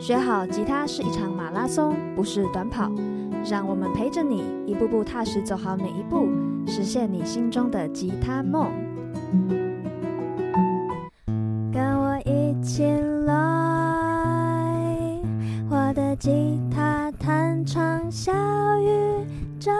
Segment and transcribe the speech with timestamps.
[0.00, 2.90] 学好吉他是一场马拉松，不是短跑。
[3.44, 6.28] 让我们陪着你，一步步踏实走好每一步，
[6.66, 8.70] 实现你心中的吉他梦。
[11.72, 12.84] 跟我一起
[13.26, 13.34] 来，
[15.68, 18.32] 我的吉他弹唱小
[18.80, 19.26] 宇
[19.58, 19.70] 宙。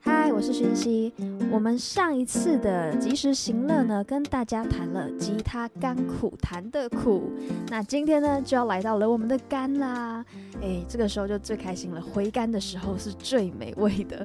[0.00, 1.12] 嗨，我是薰希。
[1.58, 7.32] 我们上一次的及时行乐呢，跟大家谈了吉他甘苦谈的苦，
[7.68, 10.24] 那今天呢就要来到了我们的甘啦，
[10.60, 14.24] 诶，这个时候就最开心了，回甘的时候是最美味的。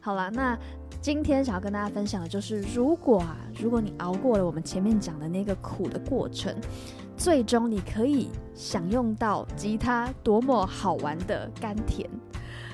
[0.00, 0.58] 好啦，那
[1.00, 6.52] 今天想要跟大家分享的就是，如果啊，如果你熬过了我们前面讲的那个苦的过程，
[7.16, 12.10] 最终你可以享用到吉他多么好玩的甘甜。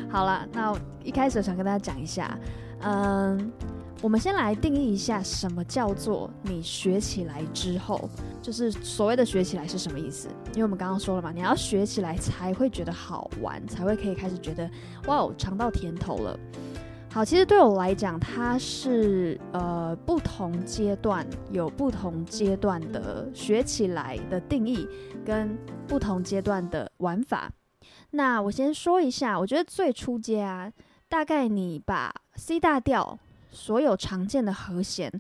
[0.09, 2.39] 好了，那一开始想跟大家讲一下，
[2.81, 3.53] 嗯。
[4.01, 8.09] 我们先来定义一下，什么叫做你学起来之后，
[8.41, 10.29] 就是所谓的学起来是什么意思？
[10.53, 14.71] 因为我们刚刚说了嘛，你要学起来才会觉得好玩，才会可以开始觉得
[15.09, 16.39] 哇哦，尝到甜头了。
[17.11, 24.87] 好，其实对我来讲，它是呃不同阶段有不同阶段的学起来的定义，
[25.25, 27.51] 跟不同阶段的玩法。
[28.13, 30.71] 那我先说一下，我觉得最初阶啊，
[31.09, 33.19] 大概你把 C 大调。
[33.51, 35.11] 所有常见的和弦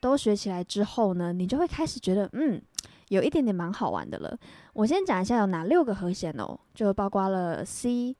[0.00, 2.60] 都学起来之后呢，你就会开始觉得，嗯，
[3.08, 4.36] 有一点点蛮好玩的了。
[4.72, 8.16] 我先讲一下有哪六个和弦哦，就包括了 C、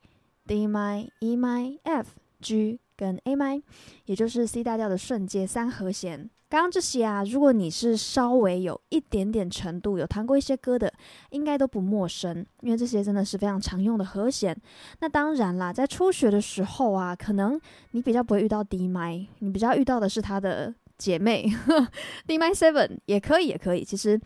[0.47, 3.61] Dmi、E m i、F、G 跟 ai，
[4.05, 6.29] 也就是 C 大调的顺阶三和弦。
[6.49, 10.91] 刚刚这些啊，如果你是稍微有一点点程度，有弹过一些歌的，
[11.31, 14.55] 应该都不陌生，因为这些真的是非常常用的和弦。
[15.01, 17.59] 那当然啦，在初学的时候啊，可能
[17.91, 21.45] 你比较不会遇到 D 麦，你比较遇到的是它的姐妹
[22.25, 23.83] D 麦 seven 也可以，也可以。
[23.83, 24.17] 其实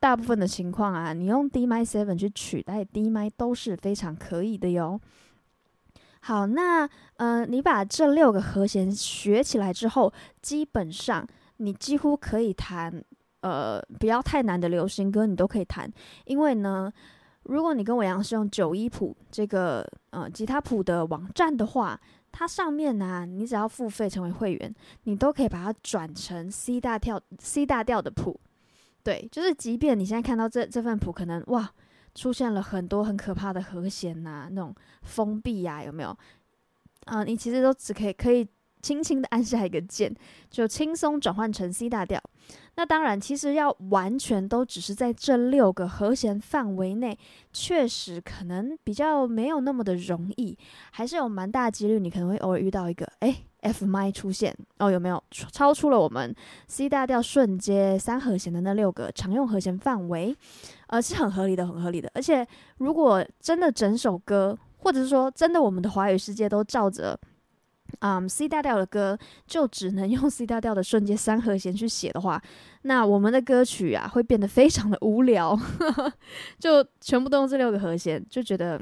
[0.00, 5.00] 大部分的情况啊，你用 D 麦 seven 去取代 D 麦都是非常可以的哟。
[6.20, 6.86] 好，那
[7.16, 11.26] 呃，你把这六个和弦学起来之后，基本上。
[11.58, 13.02] 你几乎可以弹，
[13.40, 15.90] 呃，不要太难的流行歌，你都可以弹。
[16.24, 16.92] 因为呢，
[17.44, 22.00] 如果你跟我一样是用九一谱这个呃吉他谱的网站的话，
[22.32, 28.40] 它上面呢、你只要付费成为会员，你都可以把它转成 C 大调 C 大调的谱。
[29.02, 31.70] 对，就是即便你现在看到这这份谱，可能哇
[32.14, 36.16] 出现了很多很可怕的和弦呐、那种封闭呀、有没有？
[37.04, 38.48] 啊、你其实都只可以可以。
[38.84, 40.14] 轻轻的按下一个键，
[40.50, 42.20] 就轻松转换成 C 大调。
[42.76, 47.18] 那当然，其实要完全都只是在这六个和弦范围内，
[47.50, 50.58] 确实可能比较没有那么的容易，
[50.90, 56.34] 还是有蛮大几率你可能会偶尔遇到一个哎 F 麦出现哦，有没有超出了我们
[56.66, 60.36] C 大调瞬间三和弦的那六个常用和弦范围？
[60.88, 62.10] 呃，是很合理的，很合理的。
[62.12, 62.46] 而且
[62.76, 67.18] 如果真的整首歌，或者是说真的我们的华语世界都照着。
[68.00, 72.42] 啊，C 大调的歌就只能 用 C 大调的瞬间三和弦去写的话，
[72.82, 75.58] 那我们的歌曲啊会变得非常的无聊，
[76.58, 78.80] 就全部都用这六个和弦，就觉得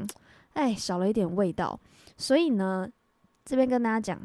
[0.55, 1.79] 哎少了一点味道。
[2.17, 2.89] 所以呢，
[3.45, 4.21] 这边跟大家讲，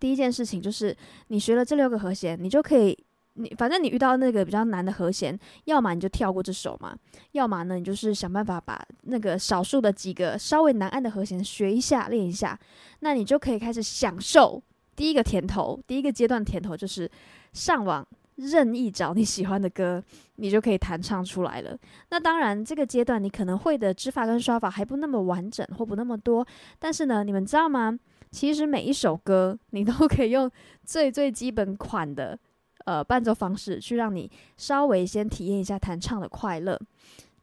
[0.00, 0.96] 第一件事情就是
[1.28, 3.03] 你学了这六个和弦，你就可以。
[3.34, 6.96] 你反正你遇到那个比较难的和弦，要么你就跳过这首嘛，
[7.32, 12.58] 要么呢你就是想办法把那个少数的几个稍微难按的和弦学一下练一下，
[13.00, 14.62] 那你就可以开始享受
[14.94, 17.10] 第一个甜头，第一个阶段甜头就是
[17.52, 18.06] 上网
[18.36, 20.02] 任意找你喜欢的歌，
[20.36, 21.76] 你就可以弹唱出来了。
[22.10, 26.46] 那当然这个阶段你可能会的指法跟刷法还不那么完整或不那么多，
[26.78, 27.98] 但是呢，你们知道吗？
[28.30, 30.50] 其实每一首歌你都可以用
[30.84, 32.38] 最最基本款的。
[32.84, 36.78] 呃，伴奏方式去让你稍微先体验一下弹唱的快乐，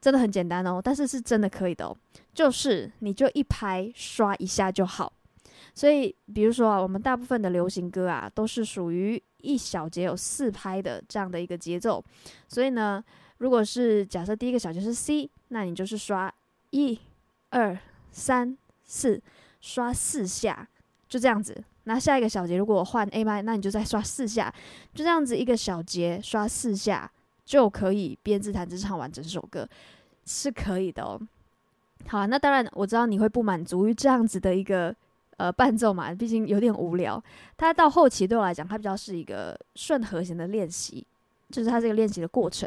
[0.00, 1.96] 真的很简单哦，但是是真的可以的哦。
[2.32, 5.12] 就是你就一拍刷一下就好。
[5.74, 12.02] 所以，比如说啊，我们大部分的流行歌啊，都是属于一小节有四拍的这样的一个节奏。
[12.46, 13.02] 所以呢，
[13.38, 16.32] 如果是假设第一个小节是 C，那你就是刷
[16.70, 16.98] 一、
[17.50, 17.78] 二、
[18.10, 19.22] 三、四，
[19.60, 20.68] 刷四下，
[21.12, 21.54] 就这样子。
[21.84, 24.50] 那下一个小节，如果我换 A 麦，那你就再刷四下，
[24.94, 27.10] 就这样子一个小节刷四下
[27.44, 29.68] 就可以边自弹自唱完整首歌，
[30.24, 31.20] 是可以的哦。
[32.06, 34.94] 好啊，那当然我知道你会不满足于这样子的一个
[35.36, 37.22] 呃伴奏嘛，毕竟有点无聊。
[37.58, 41.06] 它到后期对我来讲，它比较是一个顺和弦的练习，
[41.50, 42.66] 就是它这个练习的过程。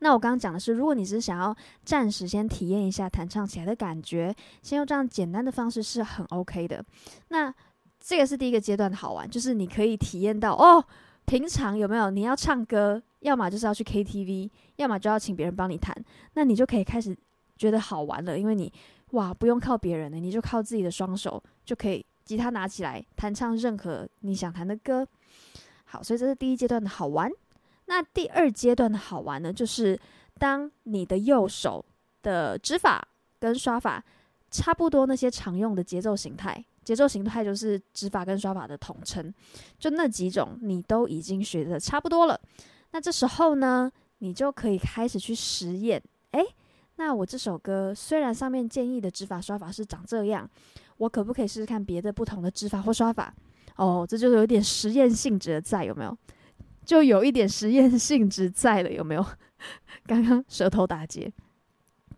[0.00, 6.84] 那我刚刚讲的是，如果你只是想要暂时先体验一下弹唱起来的感觉，先用这样简单的方式是很 OK 的。
[7.28, 7.52] 那
[7.98, 10.84] 这个是第一个阶段的好玩，就是你可以体验到哦，
[11.26, 15.94] 平常有没有你要唱歌要么就是要去 KTV，要么就要请别人帮你弹，
[16.34, 17.16] 那你就可以开始
[17.56, 18.72] 觉得好玩了，因为你
[19.10, 25.06] 哇不用靠别人了，你就靠自己的双手就可以吉他拿起来弹唱任何你想弹的歌。
[25.84, 27.30] 好，所以这是第一阶段的好玩。
[27.90, 29.98] 那第二阶段的好玩呢，就是
[30.38, 31.84] 当你的右手
[32.22, 33.04] 的指法
[33.40, 34.02] 跟刷法
[34.48, 39.34] 差不多，那些常用的节奏形态，节奏形态就是指法跟刷法的统称，
[39.76, 42.40] 就那几种你都已经学得差不多了。
[42.92, 46.00] 那这时候呢，你就可以开始去实验。
[46.30, 46.46] 诶，
[46.94, 50.48] 那我这首歌虽然上面建议的指法刷法是长这样，
[50.98, 53.34] 我可不可以试试看别的不同的指法或刷法？
[53.74, 56.16] 哦，这就是有点实验性质的在，有没有？
[56.90, 59.24] 就有一点实验性质在了，有没有？
[60.08, 61.32] 刚刚舌头打结。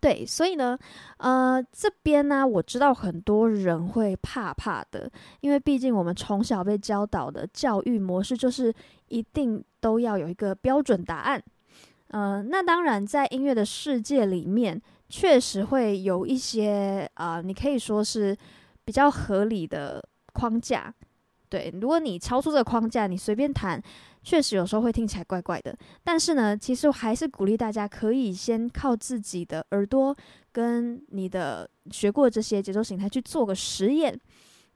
[0.01, 0.75] 对，所以呢，
[1.17, 5.07] 呃，这边呢，我知道很多人会怕怕的，
[5.41, 8.73] 因为毕竟我们从小被教导的教育模式就是
[9.09, 11.39] 一定都要有一个标准答案。
[12.07, 18.35] 呃，那当然，在音乐的世界里面，确实会有一些啊，你可以说是
[18.83, 20.03] 比较合理的
[20.33, 20.91] 框架。
[21.47, 23.79] 对，如果你超出这个框架，你随便弹。
[24.23, 30.15] 确实有时候会听起来怪怪的，但是呢，其实我还是鼓励大家可以先靠自己的耳朵
[30.51, 34.17] 跟你的学过这些节奏形态去做个实验，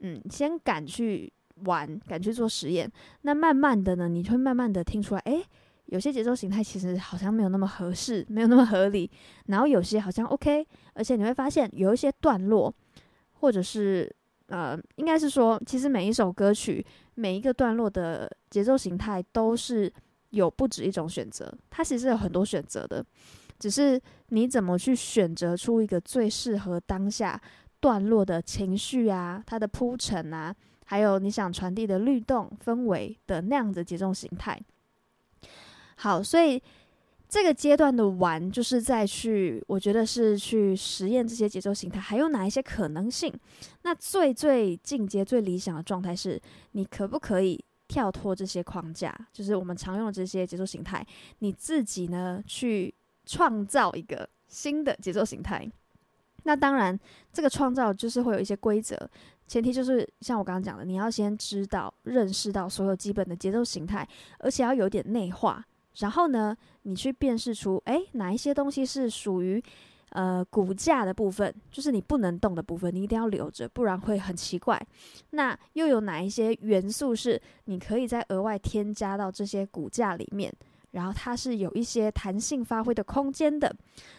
[0.01, 1.31] 嗯，先敢去
[1.65, 2.91] 玩，敢去做实验，
[3.21, 5.41] 那慢慢的呢，你就会慢慢的听出来，诶，
[5.85, 9.09] 有些节奏形态其实好像没有那么合适，没有那么合理，
[9.45, 12.73] 然后有些好像 OK，而且你会发现有一些段落，
[13.31, 14.13] 或者是。
[14.47, 16.85] 呃，应该是说，其实每一首歌曲，
[17.15, 19.91] 每一个段落的节奏形态都是
[20.29, 23.05] 有不止一种选择，它其实有很多选择的，
[23.59, 23.99] 只是
[24.29, 27.39] 你怎么去选择出一个最适合当下
[27.79, 30.55] 段落的情绪啊，它的铺陈啊，
[30.85, 34.59] 还有你想传递的律动氛围的那样的节奏形态。
[35.97, 36.61] 好，所以。
[37.29, 43.33] 这个阶段的玩，就是在去，我觉得是去实验这些节奏形态，还有哪一些可能性。
[43.83, 46.41] 那最最进阶、最理想的状态是，
[46.71, 51.05] 你可不可以跳脱这些框架，就是我们常用的这些节奏形态，
[51.39, 52.93] 你自己呢去
[53.25, 55.69] 创造一个新的节奏形态。
[56.43, 56.97] 那当然，
[57.33, 58.97] 这个创造就是会有一些规则，
[59.45, 64.07] 前提就是像我刚刚讲的，你要先知道、认识到所有基本的节奏形态，
[64.39, 65.65] 而且要有点内化。
[65.97, 69.61] 然后呢，你去辨识出，诶，哪一些东西是属于，
[70.09, 74.79] 呃，骨架的部分，就是你不能动的部分，你一定要留着，不然会很奇怪。
[75.31, 80.53] 那又有哪一些元素是你可以再额外添加到这些骨架里面，
[80.91, 83.75] 然后它是有一些弹性发挥的空间的。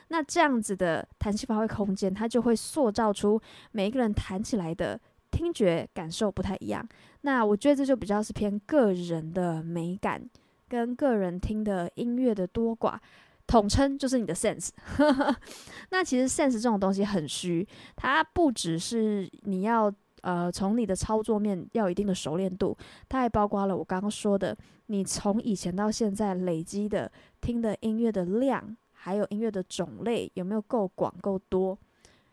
[0.08, 3.40] 那这样子的弹性发挥空间，它就会塑造出
[3.70, 5.00] 每一个人弹起来的
[5.30, 6.86] 听觉感受不太一样。
[7.20, 10.28] 那我觉得这就比较是偏个人的美感。
[10.68, 12.98] 跟个人听的音乐的多寡，
[13.46, 14.68] 统称就是你的 sense。
[15.90, 17.66] 那其实 sense 这种东西很虚，
[17.96, 22.76] 它不只是你要呃从你的操作面要有一定的熟练度，
[23.08, 24.56] 它还包括了我刚刚说的，
[24.86, 27.10] 你从以前到现在累积的
[27.40, 31.78] 听的音乐的量，还有音乐的种类有没有够广够多？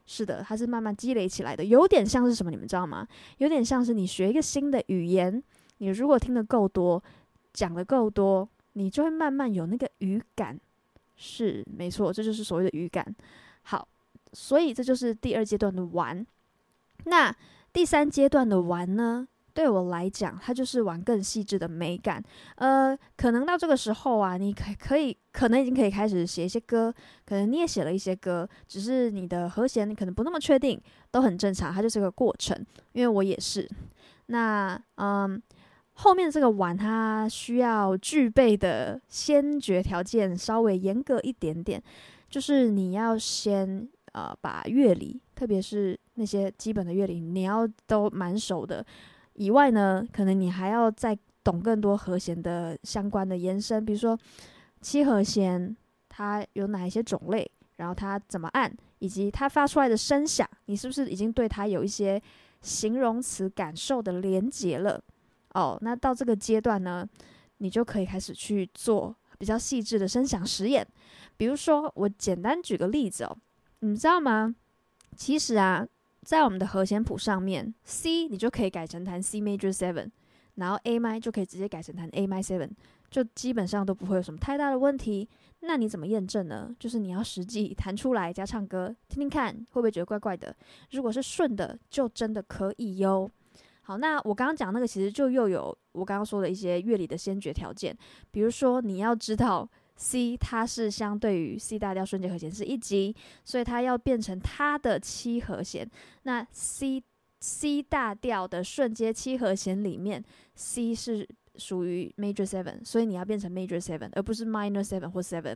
[0.06, 2.52] 是的，它是慢慢积累起来的，有点像是什么？
[2.52, 3.08] 你们知道吗？
[3.38, 5.42] 有点像是你学一个新的语言，
[5.78, 7.02] 你如果听得够多。
[7.56, 10.60] 讲的够多，你就会慢慢有那个语感，
[11.16, 13.16] 是没错，这就是所谓的语感。
[13.64, 13.88] 好，
[14.34, 16.24] 所以这就是第二阶段的玩。
[17.06, 17.34] 那
[17.72, 19.28] 第三阶段的玩呢？
[19.54, 22.22] 对我来讲，它就是玩更细致的美感。
[22.56, 26.94] 呃，可能到这个时候啊，你可可以，可能已经可以开始写一些歌，
[27.26, 30.78] 可能你也写了一些歌，只是你的和弦你可能不那么确定，
[31.10, 32.66] 都很正常，它就是个过程。
[32.92, 33.66] 因为我也是。
[34.26, 35.42] 那嗯。
[35.96, 41.82] 后面这个玩，它需要具备的先决条件稍微严格一点点，
[42.30, 48.86] 就是你要先呃把乐理，特别是那些基本的乐理，你要都蛮熟的。
[49.36, 54.18] 以外呢，可能你还要再懂更多和弦的相关的延伸，比如说
[54.82, 55.76] 七和弦
[56.10, 62.22] 它有哪一些种类，然后它怎么按，以及它发出来的声响，你是不是已经对它有一些
[62.62, 65.02] 形容词感受的连结了？
[65.56, 67.08] 哦，那到这个阶段呢，
[67.58, 70.86] 你就可以开始去做比较细致的声响实验。
[71.38, 73.38] 比如说，我简单举个例子哦，
[73.80, 74.54] 你知道吗？
[75.16, 75.88] 其实啊，
[76.24, 80.12] 在我们的和弦谱上面，C 你就可以改成弹 C major seven，
[80.56, 82.72] 然后 A mi 就可以直接改成弹 A mi seven，
[83.10, 85.30] 就基本上都不会有什么太大的问题。
[85.62, 86.76] 那你怎么验证呢？
[86.78, 90.54] 就是你要实际弹出来加唱歌，听听看会不会觉得怪怪的。
[90.92, 93.32] 如果是顺的，就真的可以哟。
[93.86, 97.96] 好，那我刚刚讲那个其实就又有我刚刚说的一些乐理的先决条件，
[98.32, 105.88] 比如说你要知道 C 它是相对于 C 大调瞬间和弦是一级，所以它要变成它的七和弦。
[106.24, 107.04] 那 C
[107.40, 110.24] C 大调的瞬间七和弦里面
[110.56, 111.28] ，C 是
[111.58, 115.56] 属于 Major Seven，所以你要变成 Major Seven，而不是 Minor Seven 或 Seven。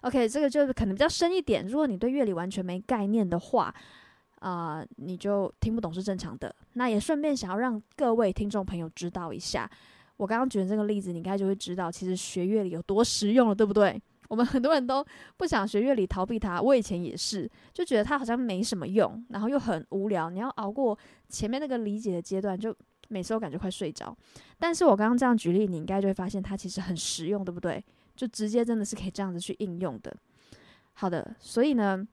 [0.00, 1.64] OK，这个就可能比较深一点。
[1.64, 3.74] 如果你对乐理完全没概念的话，
[4.40, 6.54] 啊、你就听不懂是正常的。
[6.74, 9.68] 那也顺便想要让各位听众朋友知道一下，
[10.16, 14.00] 我刚刚举的这个例子，你应该就会知道，其实学乐理有多实用了，对不对？
[14.28, 15.04] 我们很多人都
[15.36, 16.60] 不想学乐理，逃避它。
[16.60, 20.28] 我以前也是，就觉得它好像没什么用，然后又很无聊。
[20.30, 20.96] 你要熬过
[21.28, 22.74] 前面那个理解的阶段，就
[23.08, 24.16] 每次都感觉快睡着。
[24.58, 27.82] 但是我刚刚这样举例，你应该就会发现它其实很实用，对不对？
[28.14, 30.14] 就直接真的是可以这样子去应用的。
[30.92, 32.06] 好的，所以呢。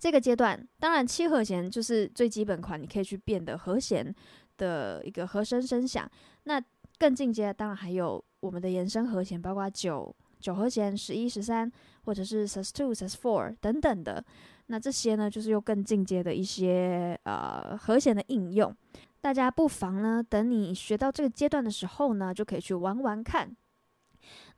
[0.00, 4.14] 这个阶段，当然七和弦就是最基本款，你可以去变的和弦
[4.56, 6.08] 的一个和声声响。
[6.44, 6.62] 那
[6.98, 11.70] 更进阶，当然还有我们的延伸和弦，包括九九和弦、十一、十三，
[12.04, 14.24] 或者是 sus two、sus four 等等的。
[14.66, 18.74] 那这些呢，就是又更进阶的一些呃和弦的应用。
[19.20, 23.50] 大家不妨呢，等你学到这个阶段的时候呢，就可以去玩玩看。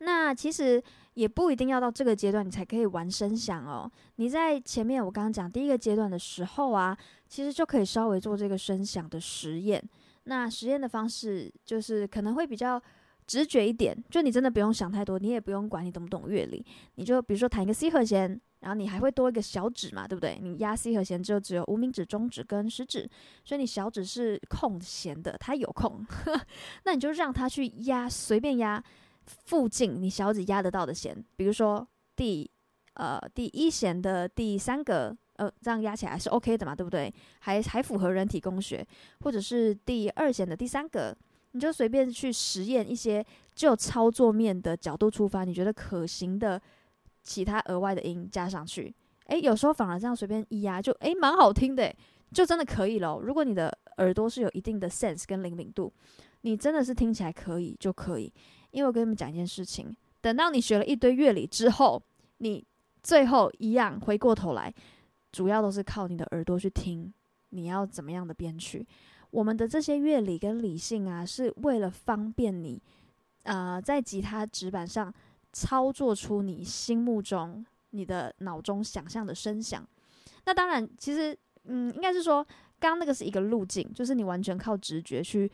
[0.00, 0.82] 那其实
[1.14, 3.90] 也不一定要到这个阶段你才可以玩声响哦。
[4.16, 6.96] 你在前面我刚刚讲第一个阶段的时候啊，
[7.28, 9.82] 其实就可以稍微做这个声响的实验。
[10.24, 12.80] 那实验的方式就是可能会比较
[13.26, 16.64] 直觉一点，就你真的不用想太多，你也不用管你懂不懂乐理，
[16.94, 20.38] 你就比如说弹一个 C 和弦，然后你还会多一个小指嘛，对不对？
[20.40, 23.08] 你压 C 和弦就只有无名指、中指跟食指，
[23.44, 26.04] 所以你小指是空弦的，它有空，
[26.84, 28.82] 那你就让它去压，随便压。
[29.44, 32.48] 附近你小指压得到的弦，比如说第
[32.94, 37.12] 呃第一弦的第三个，呃这样压起来是 OK 的嘛，对不对？
[37.40, 38.86] 还还符合人体工学，
[39.20, 41.16] 或者是第二弦的第三个，
[41.52, 46.60] 你就随便去实验一些就操作面的角度出发，你觉得可行的
[47.22, 48.94] 其他额外的音加上去，
[49.26, 51.94] 诶，有时候反而这样随便一压就诶蛮好听的，
[52.32, 53.20] 就真的可以咯。
[53.22, 55.92] 如果你的耳朵是有一定的 sense 跟灵敏度，
[56.42, 58.32] 你真的是听起来可以就可以。
[58.70, 62.02] 因为我跟你们讲一件事情，等到你学了一堆乐理之后，
[62.38, 62.64] 你
[63.02, 64.72] 最后一样回过头来，
[65.32, 67.12] 主要都是靠你的耳朵去听，
[67.50, 68.86] 你要怎么样的编曲。
[69.30, 72.82] 我们的这些乐理跟理性啊，是为了方便你，
[73.44, 75.12] 呃，在吉他指板上
[75.52, 79.86] 操作出你心目中、你的脑中想象的声响。
[80.44, 82.44] 那当然，其实，嗯，应该是说，
[82.78, 85.50] 刚刚那个是一个路径，就是你完全靠直觉去。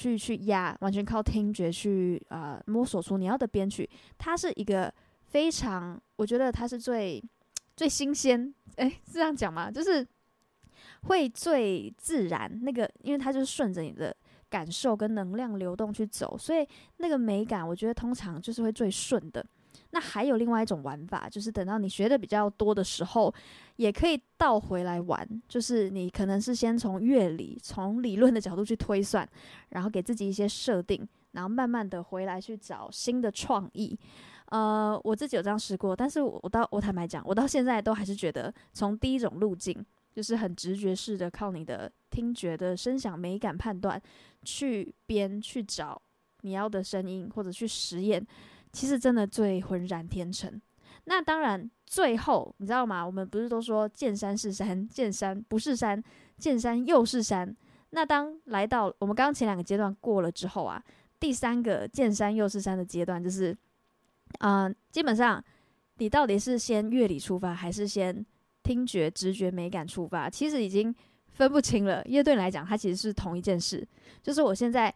[0.00, 4.92] 去去压，完全靠听觉去啊、呃、摸索出你要的编曲，它是一个
[5.26, 7.22] 非常，我觉得它是最
[7.76, 9.70] 最新鲜，诶，是这样讲吗？
[9.70, 10.06] 就是
[11.02, 14.16] 会最自然那个，因为它就是顺着你的
[14.48, 16.66] 感受跟能量流动去走，所以
[16.96, 19.44] 那个美感，我觉得通常就是会最顺的。
[19.92, 23.34] 那还有另外一种玩法，就是等到你学的比较多的时候，
[23.76, 25.28] 也可以倒回来玩。
[25.48, 29.28] 就是你可能是先从乐理、从理论的角度去推算，
[29.70, 33.98] 然后给自己一些设定，然后慢慢的回来去找新的创意。
[34.46, 44.00] 呃，我自己有这样试过，但是我到我坦白讲，我到现在都还是觉得从第一种路径，就是很直觉式的靠你的听觉的声响美感判断
[44.44, 46.00] 去编去找
[46.42, 48.24] 你要的声音，或者去实验。
[48.72, 50.60] 其实真的最浑然天成。
[51.04, 53.04] 那当然，最后你知道吗？
[53.04, 56.00] 我们不是都说见山是山，见山不是山，
[56.36, 57.56] 见山又是山。
[57.90, 60.80] 那当来到我们刚刚前两个阶段过了之后啊，
[61.18, 63.56] 第三个见山又是山的阶段，就是，
[64.38, 65.42] 啊、基本上
[65.96, 68.24] 你到底是先乐理出发，还是先
[68.62, 70.30] 听觉、直觉、美感出发？
[70.30, 70.94] 其实已经
[71.30, 73.84] 分不清了，因为对你来讲，它其实是同一件事。
[74.22, 74.94] 就是我现在，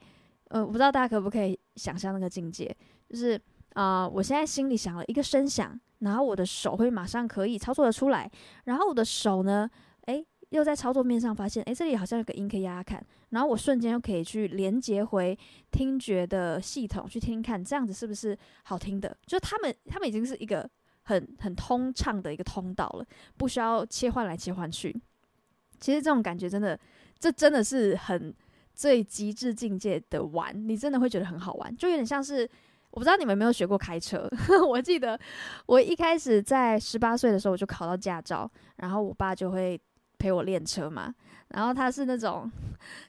[0.48, 2.76] 呃，我不知道大家可不可以想象那个境界，
[3.08, 3.40] 就是。
[3.74, 8.30] 啊、我现在心里想了一个声响，然后我的手会马上可以操作得出来，
[8.64, 9.68] 然后我的手呢，
[10.06, 15.36] 诶，又在操作面上发现，诶，这里好像有个音可以压压看，然后我瞬间又可以去连接回
[15.72, 19.16] 听觉的系统去听听看，这样子是不是好听的？
[19.26, 20.70] 就他们，他们已经是一个
[21.02, 23.04] 很很通畅的一个通道了，
[23.36, 24.94] 不需要切换来切换去。
[25.80, 26.78] 其实这种感觉真的，
[27.18, 28.32] 这真的是很
[28.72, 32.48] 最极致境界的玩，你真的会觉得很好玩，就有点像是。
[32.94, 34.30] 我不知道你们有没有学过开车，
[34.68, 35.18] 我记得
[35.66, 39.78] 我一开始在十八岁的时候我就考到驾照，然后我爸就会
[40.16, 41.12] 陪我练车嘛。
[41.48, 42.48] 然后他是那种，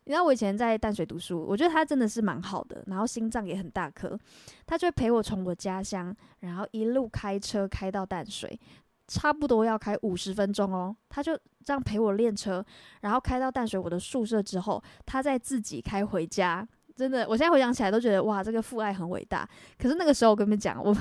[0.05, 4.17] 你知道我以前在淡水读书，我觉得他真的是蛮好的，然后心脏也很大颗，
[4.65, 8.59] 他就会陪我从我家乡，然后一路开车开到淡水，
[9.07, 12.65] 差不多要开五十分钟哦，他就这样陪我练车，
[13.01, 16.67] 然后开到淡水我的宿舍之后，他再自己开回家。
[16.95, 19.47] 真的，我现在回想起来都觉得哇，这个父爱很伟大。
[19.77, 20.95] 可是那个时候我跟你们讲，我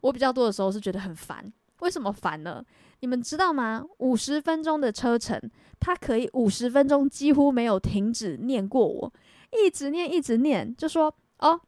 [0.00, 1.52] 我比较多的时候是觉得很烦。
[1.80, 2.64] 为什么烦呢？
[3.00, 3.84] 你们知道吗？
[3.98, 5.38] 五十分钟的车程，
[5.80, 9.12] 他可以五十分钟几乎没有停止念过我，
[9.50, 11.60] 一直念一直念，就说哦，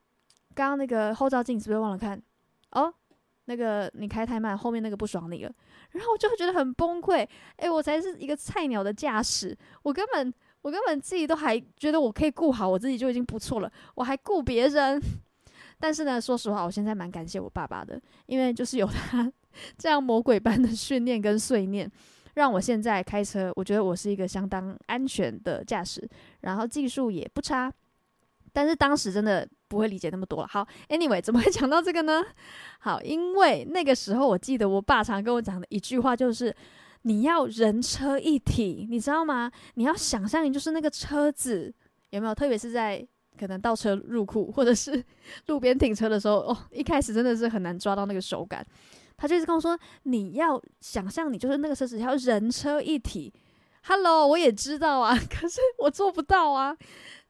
[0.55, 2.23] 刚刚那个后照镜是不是忘了看？
[2.71, 2.95] 哦，
[3.47, 5.53] 那个你开太慢，后面那个不爽你了。
[5.91, 7.27] 然后我就会觉得很崩溃。
[7.57, 10.33] 诶，我才是一个菜鸟的驾驶，我根本。
[10.63, 15.01] 我根本自己都还觉得我可以顾好我自己就已经不错了，我还顾别人。
[15.79, 19.31] 但是呢，说实话，我现在蛮感谢我爸爸的，因为就是有他
[19.79, 21.89] 这样魔鬼般的训练跟碎念，
[22.35, 26.09] 让我现在开车，我觉得我是一个相当安全的驾驶，
[26.41, 27.73] 然后技术也不差。
[28.53, 30.49] 但是当时真的不会理解那么多了。
[30.49, 32.25] 好，Anyway，怎么会讲到这个呢？
[32.81, 36.53] 好，因为那个时候我记得我爸常跟我讲的一句话就是。
[37.03, 39.51] 你要人车一体，你知道吗？
[39.75, 41.73] 你要想象你就是那个车子，
[42.11, 42.35] 有没有？
[42.35, 43.07] 特别是在
[43.39, 45.05] 可能倒车入库或者是
[45.47, 48.67] 路边停车的时候，哦，一开始真的是很难抓到那个手感。
[49.17, 53.33] 他就一直跟我说，你要想象你就是那个车子，要人车一体。
[53.85, 56.77] Hello，我也知道啊， 可是我做不到啊。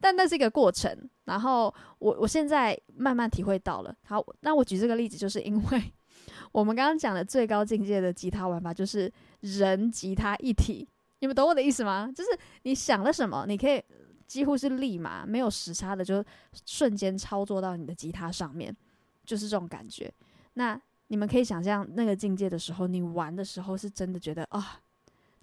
[0.00, 3.94] 但那是一个过程，然后我我现在慢慢体会到了。
[4.04, 5.92] 好，那我举这个例子，就是因为。
[6.52, 10.88] 我们刚刚讲的最高境界的吉他玩法就是人吉他一体，
[11.20, 12.10] 你们懂我的意思吗？
[12.14, 12.30] 就是
[12.62, 13.82] 你想了什么，你可以
[14.26, 16.24] 几乎是立马没有时差的就
[16.64, 18.74] 瞬间操作到你的吉他上面，
[19.24, 20.12] 就是这种感觉。
[20.54, 24.80] 那你们可以想象那个境界的时候，你玩的时候是真的觉得啊，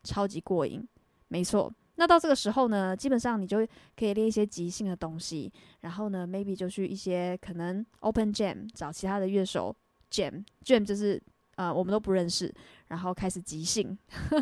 [0.04, 0.86] 超级过瘾。
[1.30, 9.76] 没错，那到这个时候呢，基本上你就可以练一些即兴的东西，然后呢，maybe 就去一些可能 open jam 找其他的乐手。
[10.12, 11.20] Jam Jam 就是
[11.56, 12.54] 呃，我们都不认识，
[12.88, 13.98] 然后开始即兴，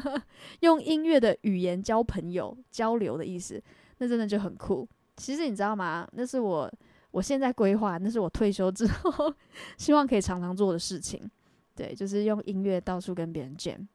[0.62, 3.62] 用音乐的语言交朋友交流的意思，
[3.98, 4.88] 那真的就很酷。
[5.18, 6.08] 其实你知道吗？
[6.14, 6.72] 那是我
[7.12, 9.34] 我现在规划，那是我退休之后
[9.78, 11.30] 希望可以常常做的事情。
[11.76, 13.88] 对，就是用音乐到处跟别人 Jam。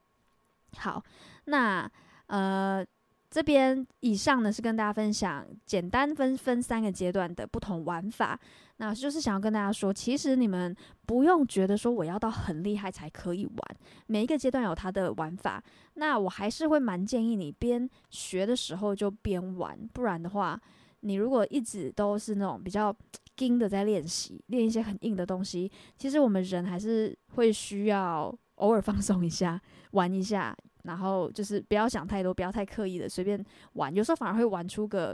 [0.77, 1.03] 好，
[1.45, 1.89] 那
[2.27, 2.85] 呃。
[3.29, 8.39] 这边以上呢是跟大家分享，简单分分三个阶段的不同玩法，
[8.77, 13.57] 那就是想要跟大家说，其实你们不用觉得说我要到很厉害才可以玩，
[14.05, 15.63] 每一个阶段有它的玩法。
[15.95, 20.59] 那我还是会蛮建议你边学的时候就边玩，不然的话，
[21.01, 22.95] 你如果一直都是那种比较
[23.39, 29.59] 硬的在练习，练一些很硬的东西，其实我们人还是会需要偶尔放松一下，
[29.91, 30.55] 玩一下。
[30.83, 35.13] 然后就是不要想太多，不要太刻意的随便玩，有时候反而会玩出个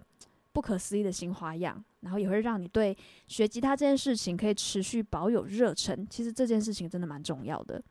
[0.53, 2.95] 不可思议的新花样，然后也会让你对
[3.27, 6.07] 学吉他这件事情可以持续保有热忱。
[6.09, 7.81] 其实这件事情真的蛮重要的。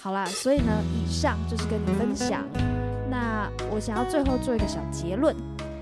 [0.00, 2.46] 好啦，所以呢，以上就是跟你分享。
[3.10, 5.34] 那我想要最后做一个小结论，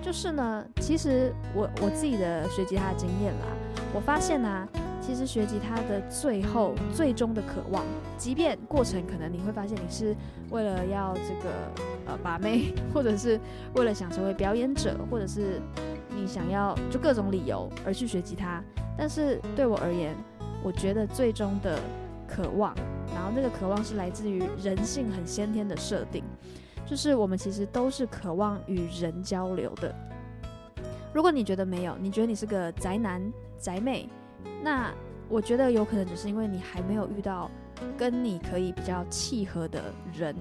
[0.02, 3.46] 就是呢，其实我我自己的学吉他的经验啦，
[3.94, 4.68] 我发现呢、
[5.00, 7.84] 其实学吉他的最后、最终的渴望，
[8.16, 10.14] 即便过程可能你会发现你是
[10.50, 11.72] 为了要这个
[12.06, 13.40] 呃把妹，或者是
[13.74, 15.60] 为了想成为表演者，或者是
[16.14, 18.62] 你想要就各种理由而去学吉他。
[18.96, 20.14] 但是对我而言，
[20.62, 21.78] 我觉得最终的
[22.28, 22.74] 渴望，
[23.12, 26.22] 然后那个渴望是来自于人性很先天的设定，
[26.86, 29.94] 就是我们其实都是渴望与人交流的。
[31.12, 33.20] 如果你觉得没有，你觉得你是个宅男
[33.58, 34.08] 宅妹。
[34.62, 34.92] 那
[35.28, 37.50] 我觉得有可能只是因为你还没有遇到
[37.98, 40.34] 跟你可以比较契合的人，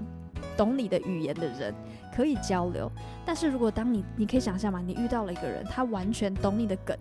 [0.58, 1.74] 懂你的语言的人
[2.16, 2.92] 可以交流。
[3.26, 6.98] 但是如果当你你可以想象嘛，你遇到了一个人，他完全懂你的梗，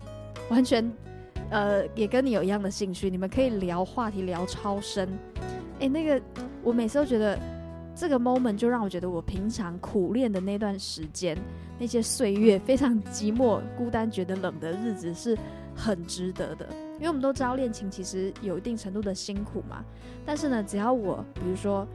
[0.49, 0.89] 完全
[1.49, 5.07] 呃也跟你有一样的兴趣，你们可以聊话题聊超深。
[5.79, 6.21] 诶，那个
[6.61, 7.37] 我每次都觉得
[7.95, 11.37] 这个 moment 就让我觉得我平常苦练的那段时间，
[11.77, 15.37] 那些岁月非常寂寞、孤单、觉得冷的日子是
[15.75, 16.67] 很值得的。
[16.95, 19.83] 因为我们都知道练琴其实有一定程度的辛苦嘛，
[20.25, 21.85] 但是呢，只要我比如说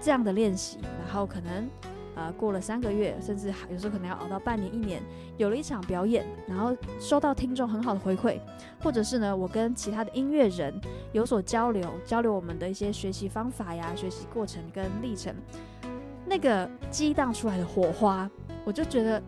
[0.00, 1.68] 这样的练习，然后可能
[2.14, 5.02] 呃过了三个月，甚至有时候可能要熬到半年一年，
[5.36, 8.40] 有了一场表演，然后收到听众很好的回馈，
[8.82, 10.72] 或者是呢我跟其他的音乐人
[11.12, 15.34] 有所交流，交流我们的一些学习方法呀、学习过程跟历程，
[16.26, 18.30] 那个激荡出来的火花，
[18.64, 19.22] 我就觉得。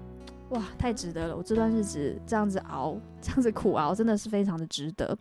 [0.50, 1.34] 哇，太值得了！
[1.34, 5.16] 我这段日子这样子熬，这样子苦熬，真的是非常的值得。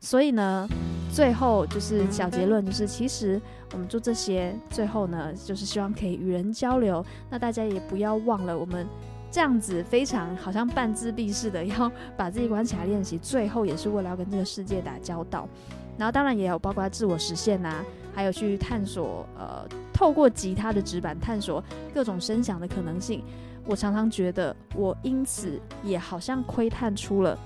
[0.00, 0.68] 所以呢，
[1.12, 3.40] 最后就是小结论，就是其实
[3.72, 7.04] 我们做这些，最后呢，就是希望可以与人交流。
[7.30, 8.86] 那大家也不要忘了，我们
[9.30, 15.48] 这样子非常好像半自闭似的， 要把自己关起来练习，最后也是为了要跟这个世界打交道。
[15.96, 17.84] 然后当然也有包括自我实现呐、啊。
[18.14, 21.62] 还有去探索，呃，透过吉他的纸板探索
[21.94, 23.22] 各种声响的可能性。
[23.64, 27.38] 我常常觉得，我因此也好像窥探出了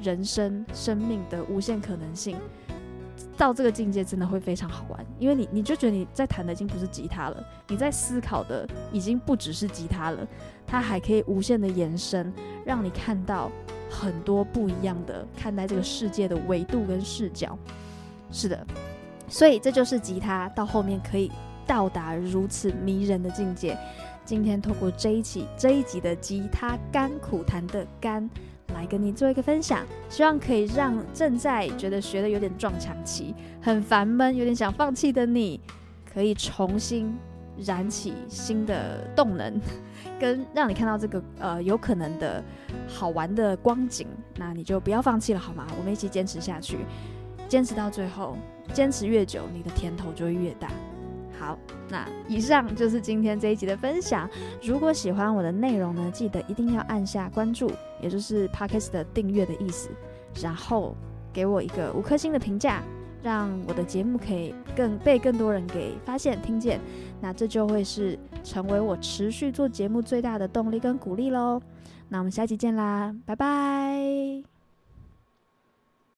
[0.00, 2.36] 人生生命的无限可能性。
[3.36, 10.26] 到这个境界真的会非常好玩，因为你你就觉得你在弹的已经不是吉他了，你在思考的已经不只是吉他了，
[10.66, 12.32] 它还可以无限的延伸，
[12.64, 13.50] 让你看到
[13.90, 17.58] 很多不一样的看待这个世界的维度跟视角。
[18.30, 18.66] 是的。
[19.28, 21.30] 所以这就是吉他到后面可以
[21.66, 23.76] 到达如此迷人的境界。
[24.24, 28.28] 今天透过这一期这一集的吉他甘苦谈的甘，
[28.74, 35.60] 来跟你做一个分享，希望可以让正在觉得学的有点撞墙期、很烦闷、有点想放弃的你，
[36.12, 37.16] 可以重新
[37.58, 39.60] 燃起新的动能，
[40.20, 42.42] 跟让你看到这个呃有可能的
[42.86, 44.06] 好玩的光景。
[44.36, 45.66] 那你就不要放弃了，好吗？
[45.78, 46.78] 我们一起坚持下去，
[47.48, 48.36] 坚持到最后。
[48.72, 50.68] 坚持越久，你的甜头就会越大。
[51.38, 54.28] 好，那以上就是今天这一集的分享。
[54.62, 57.70] 如果喜欢我的内容呢，记得一定要按下关注，
[58.00, 59.90] 也就是 Podcast 的订阅的意思，
[60.42, 60.96] 然后
[61.32, 62.82] 给我一个五颗星的评价，
[63.22, 66.80] 让我的节目可以更被更多人给发现、听见。
[67.20, 71.60] 那这就会是成为我持续做节目最大的动力跟鼓励喽。
[72.08, 74.55] 那我们下期见啦，拜拜。